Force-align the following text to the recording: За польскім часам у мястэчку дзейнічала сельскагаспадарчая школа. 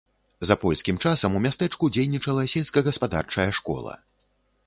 За 0.49 0.55
польскім 0.61 0.95
часам 1.09 1.35
у 1.39 1.41
мястэчку 1.43 1.91
дзейнічала 1.97 2.47
сельскагаспадарчая 2.55 3.49
школа. 3.61 3.93